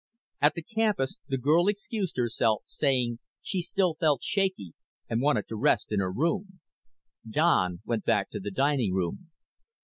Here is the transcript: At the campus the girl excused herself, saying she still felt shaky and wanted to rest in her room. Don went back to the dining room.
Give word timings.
At 0.41 0.55
the 0.55 0.63
campus 0.63 1.17
the 1.27 1.37
girl 1.37 1.67
excused 1.67 2.17
herself, 2.17 2.63
saying 2.65 3.19
she 3.43 3.61
still 3.61 3.93
felt 3.99 4.23
shaky 4.23 4.73
and 5.07 5.21
wanted 5.21 5.47
to 5.49 5.55
rest 5.55 5.91
in 5.91 5.99
her 5.99 6.11
room. 6.11 6.59
Don 7.29 7.81
went 7.85 8.03
back 8.03 8.31
to 8.31 8.39
the 8.39 8.49
dining 8.49 8.95
room. 8.95 9.29